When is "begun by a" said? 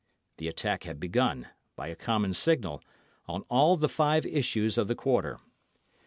0.99-1.95